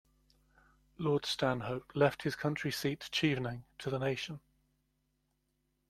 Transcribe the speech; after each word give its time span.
Lord 0.97 1.27
Stanhope 1.27 1.91
left 1.93 2.23
his 2.23 2.35
country 2.35 2.71
seat 2.71 3.01
Chevening 3.13 3.65
to 3.77 3.91
the 3.91 3.99
nation. 3.99 4.39